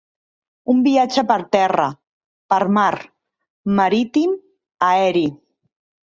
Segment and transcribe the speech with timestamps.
[0.71, 1.83] Un viatge per terra,
[2.53, 2.93] per mar,
[3.81, 4.33] marítim,
[4.89, 5.23] aeri.